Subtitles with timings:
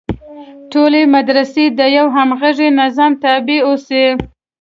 [0.71, 4.05] ټولې مدرسې د یوه همغږي نظام تابع اوسي.